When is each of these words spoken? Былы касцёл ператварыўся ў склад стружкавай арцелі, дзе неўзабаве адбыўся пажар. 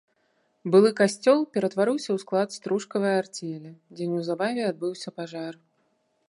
Былы 0.75 0.89
касцёл 0.99 1.43
ператварыўся 1.57 2.09
ў 2.13 2.17
склад 2.23 2.49
стружкавай 2.57 3.13
арцелі, 3.21 3.71
дзе 3.99 4.03
неўзабаве 4.15 4.61
адбыўся 4.71 5.09
пажар. 5.21 5.53